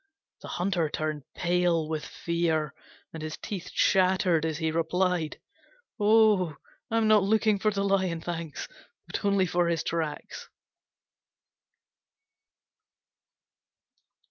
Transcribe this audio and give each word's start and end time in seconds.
The 0.41 0.47
Hunter 0.47 0.89
turned 0.89 1.25
pale 1.35 1.87
with 1.87 2.03
fear, 2.03 2.73
and 3.13 3.21
his 3.21 3.37
teeth 3.37 3.71
chattered 3.71 4.47
as 4.47 4.57
he 4.57 4.71
replied, 4.71 5.39
"Oh, 5.99 6.55
I'm 6.89 7.07
not 7.07 7.21
looking 7.21 7.59
for 7.59 7.69
the 7.69 7.83
lion, 7.83 8.19
thanks, 8.19 8.67
but 9.05 9.23
only 9.23 9.45
for 9.45 9.67
his 9.67 9.83
tracks." 9.83 10.49